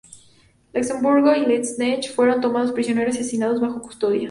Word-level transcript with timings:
Luxemburgo 0.73 1.31
y 1.35 1.45
Liebknecht 1.45 2.09
fueron 2.15 2.41
tomados 2.41 2.71
prisioneros 2.71 3.13
y 3.13 3.19
asesinados 3.19 3.61
bajo 3.61 3.83
custodia. 3.83 4.19